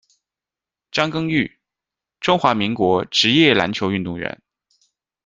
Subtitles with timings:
[0.89, 1.47] 张耕淯，
[2.19, 4.41] 中华民国职业篮球运动员。